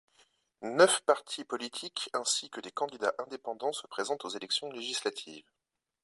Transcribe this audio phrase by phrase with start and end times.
[0.63, 5.45] Neuf partis politiques ainsi que des candidats indépendants se présentent aux élections législatives.